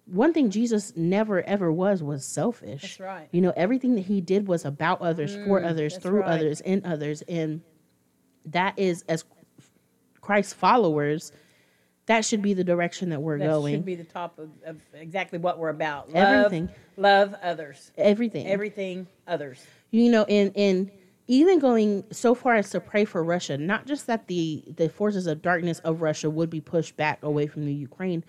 [0.06, 2.82] One thing Jesus never ever was was selfish.
[2.82, 3.26] That's right.
[3.26, 6.30] Mm, You know, everything that he did was about others, for others, through right.
[6.30, 7.22] others, in others.
[7.28, 7.62] And
[8.46, 9.24] that is as
[10.22, 11.32] Christ followers,
[12.10, 13.48] that should be the direction that we're going.
[13.48, 13.74] that going.
[13.76, 16.12] should be the top of, of exactly what we're about.
[16.12, 16.70] Love, Everything.
[16.98, 17.92] Love others.
[17.98, 18.48] Everything.
[18.48, 19.64] Everything others.
[19.92, 20.92] you know and and
[21.28, 25.28] even going so far as to pray for russia not just that the the forces
[25.28, 28.24] of darkness of russia would be pushed back away from the ukraine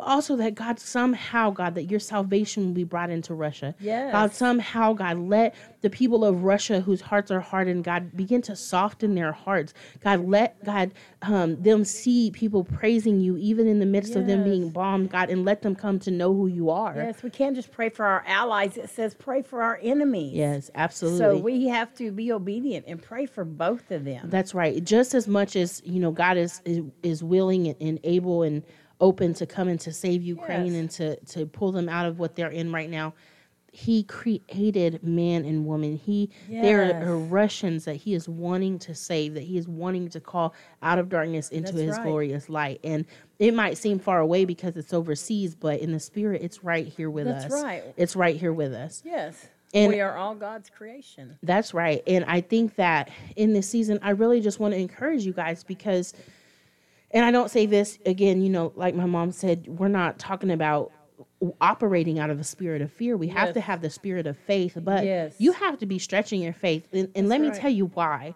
[0.00, 4.12] but also that god somehow god that your salvation will be brought into russia Yes.
[4.12, 8.56] god somehow god let the people of russia whose hearts are hardened god begin to
[8.56, 13.86] soften their hearts god let god um, them see people praising you even in the
[13.86, 16.94] midst of them being bombed god and let them come to know who you are
[16.96, 18.76] Yes, we can't just pray for our allies.
[18.76, 20.32] It says pray for our enemies.
[20.34, 24.30] yes absolutely So we have to be obedient and pray for both of them.
[24.30, 24.82] That's right.
[24.82, 28.62] Just as much as you know, God is is, is willing and, and able and
[29.00, 30.76] open to come and to save Ukraine Yes.
[30.76, 33.14] and to to pull them out of what they're in right now.
[33.72, 35.96] He created man and woman.
[35.96, 40.20] He there are Russians that he is wanting to save, that he is wanting to
[40.20, 42.02] call out of darkness into That's his right.
[42.04, 42.80] glorious light.
[42.82, 43.06] And
[43.38, 47.10] it might seem far away because it's overseas, but in the spirit, it's right here
[47.10, 47.62] with That's us.
[47.62, 47.84] right.
[47.96, 49.02] It's right here with us.
[49.04, 49.46] yes.
[49.72, 51.38] And- we are all God's creation.
[51.44, 52.02] That's right.
[52.08, 55.62] And I think that in this season, I really just want to encourage you guys
[55.62, 56.12] because,
[57.10, 60.50] and I don't say this again, you know, like my mom said, we're not talking
[60.50, 60.92] about
[61.60, 63.16] operating out of a spirit of fear.
[63.16, 63.54] We have Yes.
[63.54, 65.34] to have the spirit of faith, but Yes.
[65.38, 66.86] you have to be stretching your faith.
[66.92, 67.56] And, and let me right.
[67.56, 68.34] tell you why.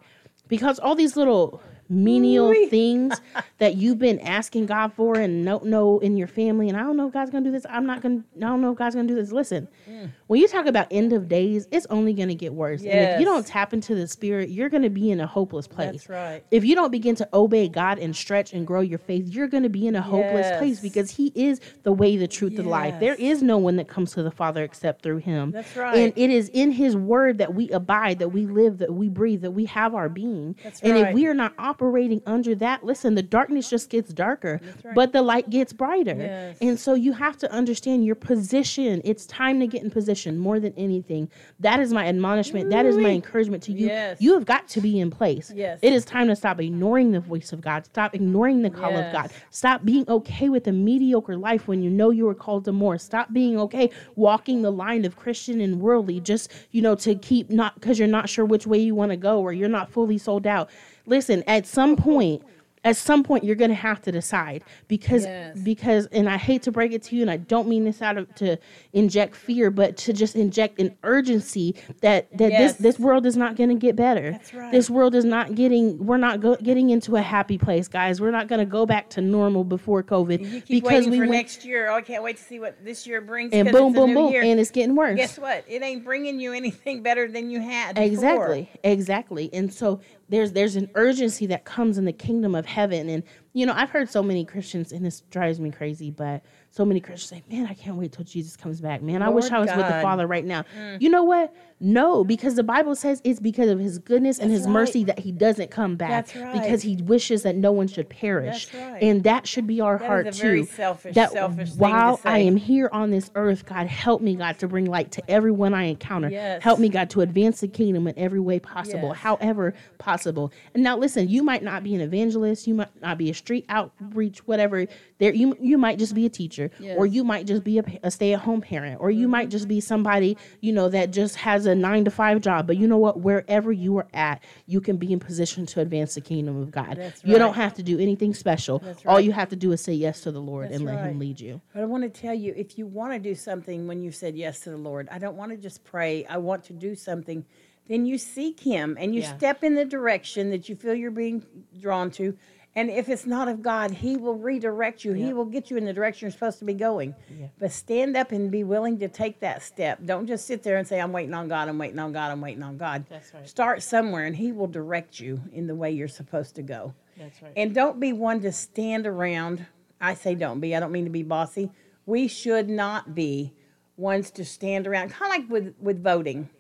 [0.49, 2.67] Because all these little menial Ooh-wee.
[2.69, 3.21] things
[3.59, 6.97] that you've been asking God for and don't know in your family, and I don't
[6.97, 7.65] know if God's gonna do this.
[7.69, 8.23] I'm not gonna.
[8.37, 9.33] I don't know if God's gonna do this.
[9.33, 10.11] Listen, Mm.
[10.27, 12.81] When you talk about end of days, it's only gonna get worse.
[12.81, 15.93] And if you don't tap into the Spirit, you're gonna be in a hopeless place.
[15.93, 16.45] That's right.
[16.51, 19.69] If you don't begin to obey God and stretch and grow your faith, you're gonna
[19.69, 22.99] be in a hopeless place because He is the way, the truth, the life.
[23.01, 25.51] There is no one that comes to the Father except through Him.
[25.51, 25.97] That's right.
[25.97, 29.43] And it is in His Word that we abide, that we live, that we breathe,
[29.43, 30.57] that we have our being.
[30.63, 34.61] That's and if we are not operating under that, listen, the darkness just gets darker,
[34.85, 34.95] right.
[34.95, 36.17] but the light gets brighter.
[36.17, 36.57] Yes.
[36.63, 39.03] And so you have to understand your position.
[39.05, 41.31] It's time to get in position more than anything.
[41.61, 42.71] That is my admonishment.
[42.71, 43.87] That is my encouragement to you.
[43.87, 44.21] Yes.
[44.21, 45.53] You have got to be in place.
[45.55, 45.79] Yes.
[45.83, 47.85] It is time to stop ignoring the voice of God.
[47.87, 49.31] Stop ignoring the call of God.
[49.51, 52.99] Stop being okay with a mediocre life when you know you were called to more.
[52.99, 57.51] Stop being okay walking the line of Christian and worldly just, you know, to keep
[57.51, 60.19] not because you're not sure which way you want to go or you're not fully
[60.19, 60.71] sold out.
[61.07, 62.43] Listen, at some point,
[62.85, 65.59] at some point you're going to have to decide because Yes.
[65.61, 68.19] because and I hate to break it to you and I don't mean this out
[68.19, 68.59] of to
[68.93, 72.75] inject fear but to just inject an urgency that that Yes.
[72.75, 74.33] this this world is not going to get better.
[74.33, 74.71] That's right.
[74.71, 78.21] This world is not getting we're not go, getting into a happy place, guys.
[78.21, 81.65] We're not going to go back to normal before COVID because we for went next
[81.65, 81.91] year.
[81.91, 83.53] Oh, I can't wait to see what this year brings.
[83.53, 84.43] and boom boom boom year.
[84.43, 85.17] and it's getting worse.
[85.17, 85.65] Guess what?
[85.67, 87.95] It ain't bringing you anything better than you had.
[87.95, 88.07] before.
[88.07, 89.51] Exactly, exactly.
[89.53, 93.09] And so there's there's an urgency that comes in the kingdom of heaven.
[93.09, 96.43] And you know, I've heard so many Christians, and this drives me crazy, but
[96.75, 99.01] so many Christians say, "Man, I can't wait till Jesus comes back.
[99.01, 100.03] Man, I wish I was with the Mm.
[100.03, 100.65] Father right now."
[100.99, 101.55] You know what?
[101.81, 105.19] No, because the Bible says it's because of His goodness and That's His mercy that
[105.21, 106.11] He doesn't come back.
[106.27, 106.53] That's right.
[106.53, 109.03] Because He wishes that no one should perish, That's right.
[109.03, 110.65] and that should be our That heart too.
[110.65, 114.35] selfish- that selfish thing to while I am here on this earth, God, help me,
[114.35, 116.29] God, to bring light to everyone I encounter.
[116.31, 116.63] Yes.
[116.63, 119.19] Help me, God, to advance the kingdom in every way possible, Yes.
[119.19, 120.53] however possible.
[120.75, 123.65] And now, listen, you might not be an evangelist, you might not be a street
[123.69, 124.87] outreach, whatever.
[125.19, 126.64] There, you you might just be a teacher,
[126.97, 127.15] or Yes.
[127.15, 129.87] you might just be a, a stay-at-home parent, or you might just be mm-hmm.
[129.87, 132.67] somebody you know that just has a nine to five job.
[132.67, 133.21] But you know what?
[133.21, 136.97] Wherever you are at, you can be in position to advance the kingdom of God.
[136.97, 138.79] That's You don't have to do anything special.
[138.79, 139.25] That's All right.
[139.25, 141.11] you have to do is say yes to the Lord That's and let right.
[141.11, 141.61] Him lead you.
[141.73, 144.37] But I want to tell you, if you want to do something when you said
[144.37, 146.25] yes to the Lord, I don't want to just pray.
[146.27, 147.45] I want to do something.
[147.87, 149.37] Then you seek Him and you Yeah.
[149.37, 151.45] step in the direction that you feel you're being
[151.79, 152.37] drawn to.
[152.77, 155.13] And if it's not of God, He will redirect you.
[155.13, 157.15] He will get you in the direction you're supposed to be going.
[157.59, 160.01] But stand up and be willing to take that step.
[160.05, 162.41] Don't just sit there and say, I'm waiting on God, I'm waiting on God, I'm
[162.41, 163.07] waiting on God.
[163.09, 163.49] That's right.
[163.49, 166.95] Start somewhere and He will direct you in the way you're supposed to go.
[167.17, 167.53] That's right.
[167.57, 169.67] And don't be one to stand around.
[170.01, 170.75] I say don't be.
[170.75, 171.71] I don't mean to be bossy.
[172.07, 173.55] We should not be
[173.97, 175.11] ones to stand around.
[175.11, 176.51] Kind of like with with voting.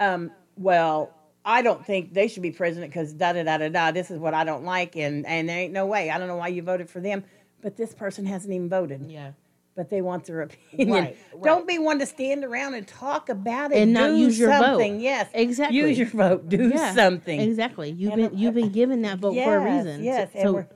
[0.00, 1.12] Um, well,
[1.48, 3.90] I don't think they should be president because da da da da da.
[3.92, 6.10] This is what I don't like, and and there ain't no way.
[6.10, 7.22] I don't know why you voted for them,
[7.62, 9.06] but this person hasn't even voted.
[9.08, 9.30] Yeah.
[9.76, 10.90] But they want their opinion.
[10.90, 14.48] Right, Don't be one to stand around and talk about it And not use your
[14.50, 14.62] vote.
[14.62, 15.00] something.
[15.00, 15.76] Yes, Exactly.
[15.76, 16.48] Use your vote.
[16.48, 17.38] Do Yeah, something.
[17.38, 17.90] Exactly.
[17.90, 20.02] You've And, been you've been given that vote for a reason.
[20.02, 20.66] Yes, So- and so- we're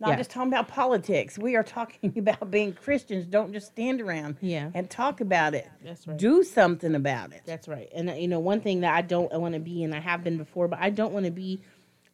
[0.00, 0.16] not yeah.
[0.16, 1.38] just talking about politics.
[1.38, 3.26] We are talking about being Christians.
[3.26, 4.70] Don't just stand around Yeah.
[4.74, 5.68] and talk about it.
[5.84, 6.16] That's right.
[6.16, 7.42] Do something about it.
[7.46, 7.88] That's right.
[7.94, 10.22] And uh, you know, one thing that I don't want to be, and I have
[10.22, 11.60] been before, but I don't want to be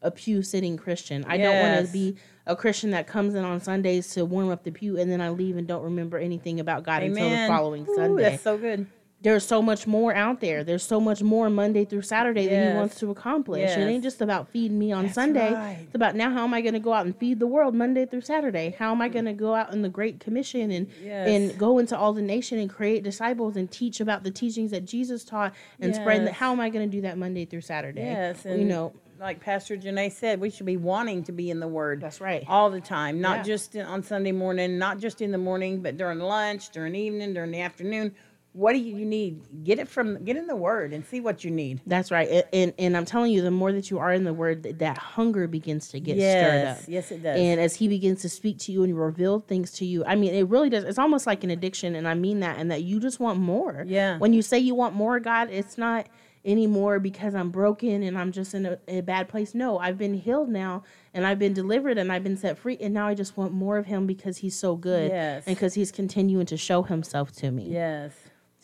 [0.02, 1.24] a pew sitting Christian.
[1.26, 2.16] I don't want to be
[2.46, 5.30] a Christian that comes in on Sundays to warm up the pew and then I
[5.30, 8.22] leave and don't remember anything about God until the following Ooh, Sunday.
[8.22, 8.86] That's so good.
[9.24, 10.62] There's so much more out there.
[10.62, 13.70] There's so much more Monday through Saturday that He wants to accomplish.
[13.70, 15.52] It ain't just about feeding me on That's Sunday.
[15.54, 15.78] right.
[15.80, 18.04] It's about now how am I going to go out and feed the world Monday
[18.04, 18.76] through Saturday?
[18.78, 21.28] How am I going to go out in the Great Commission and Yes.
[21.30, 24.84] and go into all the nation and create disciples and teach about the teachings that
[24.84, 26.22] Jesus taught and spread?
[26.24, 26.34] Yes.
[26.34, 28.02] How am I going to do that Monday through Saturday?
[28.02, 28.92] Yes, and you know.
[29.18, 32.02] like Pastor Janae said, we should be wanting to be in the Word.
[32.02, 32.44] That's right.
[32.46, 33.42] All the time, not Yeah.
[33.44, 37.52] just on Sunday morning, not just in the morning, but during lunch, during evening, during
[37.52, 38.14] the afternoon.
[38.54, 39.64] What do you need?
[39.64, 41.80] Get it from get in the Word and see what you need.
[41.86, 42.44] That's right.
[42.52, 44.96] And and I'm telling you, the more that you are in the Word, that, that
[44.96, 46.76] hunger begins to get stirred up.
[46.78, 47.36] Yes, yes, it does.
[47.38, 50.32] And as he begins to speak to you and reveal things to you, I mean,
[50.34, 50.84] it really does.
[50.84, 53.84] It's almost like an addiction, and I mean that, and that you just want more.
[53.88, 54.18] Yeah.
[54.18, 56.06] When you say you want more, God, it's not
[56.44, 59.54] anymore because I'm broken and I'm just in a, a bad place.
[59.54, 62.94] No, I've been healed now, and I've been delivered, and I've been set free, and
[62.94, 65.42] now I just want more of Him because He's so good, Yes.
[65.46, 67.64] and because He's continuing to show Himself to me.
[67.68, 68.12] yes.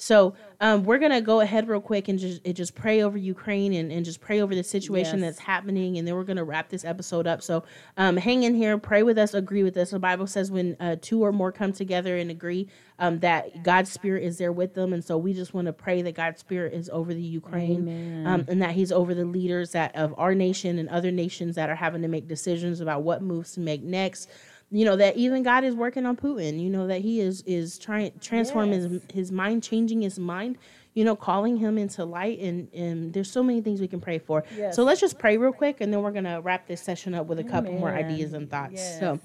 [0.00, 3.74] So um, we're gonna go ahead real quick and just and just pray over Ukraine
[3.74, 5.36] and, and just pray over the situation Yes.
[5.36, 7.42] that's happening, and then we're gonna wrap this episode up.
[7.42, 7.64] So
[7.98, 9.90] um, hang in here, pray with us, agree with us.
[9.90, 13.92] The Bible says when uh, two or more come together and agree um, that God's
[13.92, 16.72] Spirit is there with them, and so we just want to pray that God's Spirit
[16.72, 20.78] is over the Ukraine, um, and that He's over the leaders that of our nation
[20.78, 24.30] and other nations that are having to make decisions about what moves to make next
[24.70, 26.60] you know that even God is working on Putin.
[26.60, 29.02] You know that he is is trying transform his Yes.
[29.12, 30.58] his mind, changing his mind.
[30.92, 34.18] You know, calling him into light, and and there's so many things we can pray
[34.18, 34.44] for.
[34.56, 34.74] Yes.
[34.74, 37.38] So let's just pray real quick, and then we're gonna wrap this session up with
[37.38, 38.74] a couple more ideas and thoughts.
[38.74, 39.00] Yes.
[39.00, 39.20] So.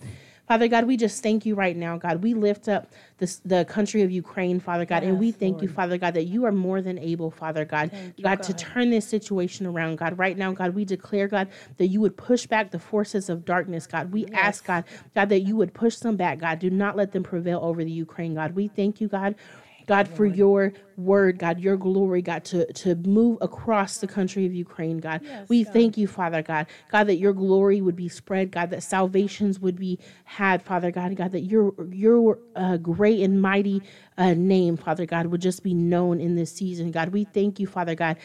[0.47, 2.21] Father God, we just thank you right now, God.
[2.21, 5.67] We lift up this, the country of Ukraine, Father God, and we Yes, thank you,
[5.67, 8.91] Father God, that you are more than able, Father God, Thank you, God, to turn
[8.91, 10.19] this situation around, God.
[10.19, 13.87] Right now, God, we declare, God, that you would push back the forces of darkness,
[13.87, 14.11] God.
[14.11, 14.83] We ask, God,
[15.15, 16.59] God, that you would push them back, God.
[16.59, 18.55] Do not let them prevail over the Ukraine, God.
[18.55, 19.35] We thank you, God.
[19.85, 24.53] God, for your word, God, your glory, God, to, to move across the country of
[24.53, 25.21] Ukraine, God.
[25.23, 25.73] Yes, we God.
[25.73, 26.67] thank you, Father God.
[26.89, 31.15] God, that your glory would be spread, God, that salvations would be had, Father God.
[31.15, 33.81] God, that your your uh, great and mighty
[34.17, 36.91] uh, name, Father God, would just be known in this season.
[36.91, 38.17] God, we thank you, Father God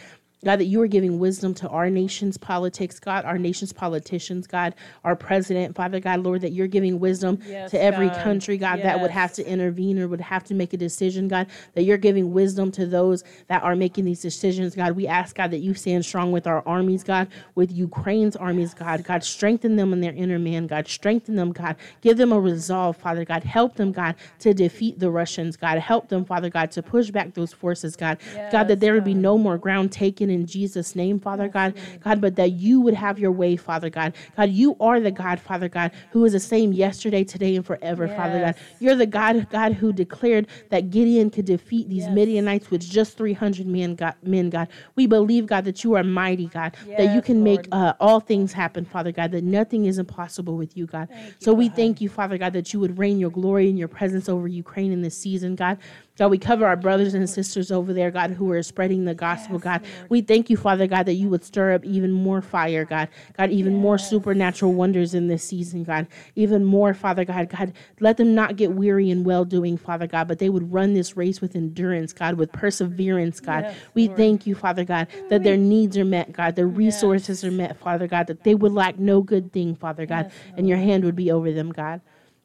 [0.42, 4.74] God, that you are giving wisdom to our nation's politics, God, our nation's politicians, God,
[5.05, 8.22] our president, Father God, Lord, that you're giving wisdom Yes, to every God.
[8.22, 11.48] country, God, that would have to intervene or would have to make a decision, God,
[11.74, 14.92] that you're giving wisdom to those that are making these decisions, God.
[14.92, 19.04] We ask, God, that you stand strong with our armies, God, with Ukraine's armies, God.
[19.04, 20.88] God, strengthen them in their inner man, God.
[20.88, 21.77] Strengthen them, God.
[22.00, 23.44] Give them a resolve, Father God.
[23.44, 25.79] Help them, God, to defeat the Russians, God.
[25.79, 28.17] Help them, Father God, to push back those forces, God.
[28.50, 31.74] God, that there would be no more ground taken in Jesus' name, Father God.
[32.02, 34.14] God, but that you would have your way, Father God.
[34.37, 38.08] God, you are the God, Father God, who is the same yesterday, today, and forever,
[38.08, 38.54] Father God.
[38.78, 42.14] You're the God, God, who declared that Gideon could defeat these Yes.
[42.14, 44.68] Midianites with just 300 men, God, men, God.
[44.96, 48.20] We believe, God, that you are mighty, God, that you Yes, can make uh, all
[48.20, 51.08] things happen, Father God, that nothing is impossible with you, God.
[51.38, 54.28] so we thank you, Father God, that you would rain your glory and your presence
[54.28, 55.78] over Ukraine in this season, God.
[56.21, 59.58] God, we cover our brothers and sisters over there, God, who are spreading the gospel,
[59.58, 59.83] God.
[60.10, 63.08] We thank you, Father God, that you would stir up even more fire, God.
[63.38, 66.06] God, even more supernatural wonders in this season, God.
[66.37, 67.48] Even more, Father God.
[67.48, 70.92] God, let them not get weary in well doing, Father God, but they would run
[70.92, 73.64] this race with endurance, God, with perseverance, God.
[73.64, 74.18] Yes, we Lord.
[74.18, 76.54] thank you, Father God, that their needs are met, God.
[76.54, 80.27] Their resources are met, Father God, that they would lack no good thing, Father God,
[80.27, 82.02] Yes, and your hand would be over them, God.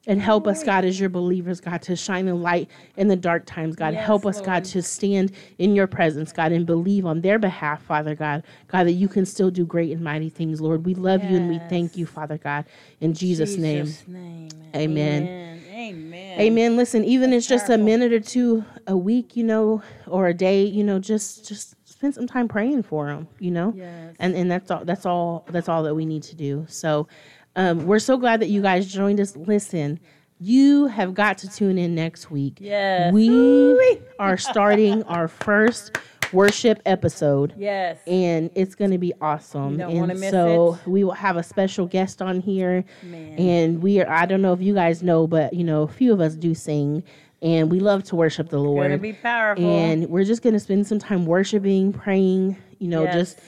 [0.08, 3.46] And help us, God, as your believers, God, to shine the light in the dark
[3.46, 3.94] times, God.
[3.94, 7.82] Yes, help us, God, to stand in your presence, God, and believe on their behalf,
[7.84, 8.44] Father God.
[8.68, 10.86] God, that you can still do great and mighty things, Lord.
[10.86, 12.66] We love you and we thank you, Father God.
[13.02, 13.86] In Jesus', name.
[13.86, 14.50] Jesus' name.
[14.76, 15.24] Amen.
[15.24, 15.64] Amen.
[15.76, 16.40] Amen.
[16.40, 16.78] Amen.
[16.78, 20.64] Listen, even it's just a minute or two a week, you know, or a day,
[20.64, 23.74] you know, just just spend some time praying for them, you know.
[23.76, 24.16] Yes.
[24.20, 24.86] And and that's all.
[24.86, 25.46] That's all.
[25.50, 26.66] That's all that we need to do.
[26.70, 27.08] So,
[27.56, 29.36] um, we're so glad that you guys joined us.
[29.36, 30.00] Listen,
[30.40, 32.58] you have got to tune in next week.
[32.60, 33.14] Yes.
[33.14, 35.98] We are starting our first
[36.34, 37.98] worship episode Yes.
[38.08, 39.78] and it's going to be awesome.
[39.78, 40.90] Don't and so it.
[40.90, 43.38] we will have a special guest on here, Man.
[43.40, 44.10] and we are.
[44.10, 46.54] I don't know if you guys know, but you know, a few of us do
[46.56, 47.04] sing,
[47.42, 49.02] and we love to worship the Gonna Lord.
[49.02, 49.64] be powerful.
[49.66, 52.58] and we're just going to spend some time worshiping, praying.
[52.80, 53.14] You know, Yes.
[53.14, 53.40] just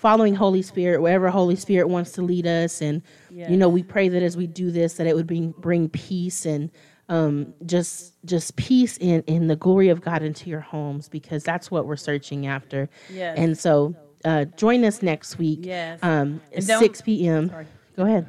[0.00, 4.08] following Holy Spirit wherever Holy Spirit wants to lead us, and you know, we pray
[4.08, 6.70] that as we do this, that it would bring bring peace and.
[7.08, 11.68] Um, just just peace in in the glory of God into your homes because that's
[11.68, 12.88] what we're searching after.
[13.12, 13.36] Yes.
[13.36, 15.60] And so uh, join us next week.
[15.62, 15.98] Yes.
[16.02, 17.48] Um, 6 p.m.
[17.48, 17.66] Sorry.
[17.96, 18.28] Go ahead.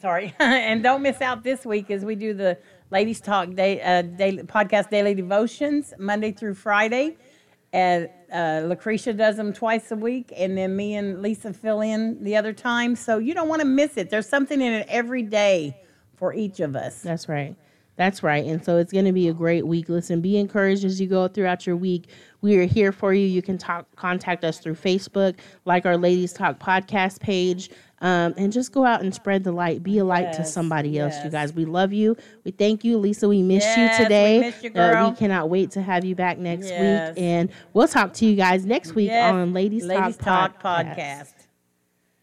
[0.00, 0.34] Sorry.
[0.38, 2.58] and don't miss out this week as we do the
[2.90, 7.16] Ladies Talk day, uh, daily, podcast daily devotions Monday through Friday.
[7.72, 12.22] And uh, Lucretia does them twice a week, and then me and Lisa fill in
[12.22, 12.96] the other time.
[12.96, 14.10] So you don't want to miss it.
[14.10, 15.80] There's something in it every day
[16.16, 17.00] for each of us.
[17.00, 17.54] That's right.
[17.96, 18.44] That's right.
[18.44, 19.88] And so it's going to be a great week.
[19.88, 22.08] Listen, be encouraged as you go throughout your week.
[22.40, 23.24] We are here for you.
[23.24, 27.70] You can talk, contact us through Facebook, like our Ladies Talk podcast page,
[28.04, 29.82] um, and just go out and spread the light.
[29.82, 31.52] Be a light to somebody else, you guys.
[31.54, 32.16] We love you.
[32.44, 33.26] We thank you, Lisa.
[33.28, 34.40] We missed Yes, you we today.
[34.40, 37.16] missed you, Uh, we cannot wait to have you back next Yes.
[37.16, 37.24] week.
[37.24, 40.96] And we'll talk to you guys next week Yes, on Ladies, Ladies Talk, Talk podcast.
[40.96, 41.33] podcast.